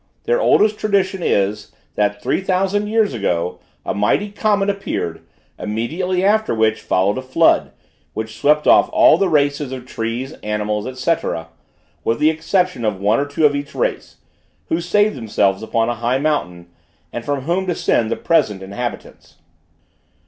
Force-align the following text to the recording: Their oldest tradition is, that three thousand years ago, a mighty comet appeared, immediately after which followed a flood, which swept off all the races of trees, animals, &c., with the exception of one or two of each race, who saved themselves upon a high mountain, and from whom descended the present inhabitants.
Their 0.23 0.41
oldest 0.41 0.79
tradition 0.79 1.21
is, 1.21 1.71
that 1.93 2.23
three 2.23 2.41
thousand 2.41 2.87
years 2.87 3.13
ago, 3.13 3.59
a 3.85 3.93
mighty 3.93 4.31
comet 4.31 4.67
appeared, 4.67 5.21
immediately 5.59 6.23
after 6.25 6.55
which 6.55 6.81
followed 6.81 7.19
a 7.19 7.21
flood, 7.21 7.69
which 8.15 8.35
swept 8.41 8.65
off 8.65 8.89
all 8.91 9.19
the 9.19 9.29
races 9.29 9.71
of 9.71 9.85
trees, 9.85 10.31
animals, 10.41 10.99
&c., 10.99 11.13
with 12.03 12.17
the 12.17 12.31
exception 12.31 12.83
of 12.83 12.99
one 12.99 13.19
or 13.19 13.27
two 13.27 13.45
of 13.45 13.55
each 13.55 13.75
race, 13.75 14.17
who 14.69 14.81
saved 14.81 15.15
themselves 15.15 15.61
upon 15.61 15.87
a 15.87 15.93
high 15.93 16.17
mountain, 16.17 16.69
and 17.13 17.23
from 17.23 17.41
whom 17.41 17.67
descended 17.67 18.11
the 18.11 18.15
present 18.23 18.63
inhabitants. 18.63 19.35